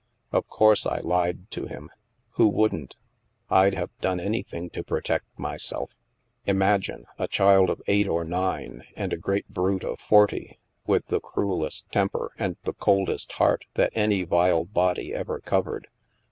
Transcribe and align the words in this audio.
Of 0.31 0.47
course 0.47 0.87
I 0.87 0.97
lied 1.01 1.51
to 1.51 1.67
him. 1.67 1.91
Who 2.31 2.47
wouldn't? 2.47 2.95
I'd 3.51 3.75
have 3.75 3.91
done 4.01 4.19
anything 4.19 4.71
to 4.71 4.83
protect 4.83 5.27
my 5.37 5.57
self. 5.57 5.91
Imagine— 6.47 7.05
a 7.19 7.27
child 7.27 7.69
of 7.69 7.83
eight 7.85 8.07
or 8.07 8.23
nine 8.23 8.83
and 8.95 9.13
a 9.13 9.17
great 9.17 9.49
brute 9.49 9.83
of 9.83 9.99
forty, 9.99 10.57
with 10.87 11.05
the 11.09 11.19
cruellest 11.19 11.91
temper 11.91 12.31
and 12.39 12.57
the 12.63 12.73
coldest 12.73 13.33
heart 13.33 13.65
that 13.75 13.91
any 13.93 14.23
vile 14.23 14.65
body 14.65 15.13
ever 15.13 15.39
covered. 15.39 15.87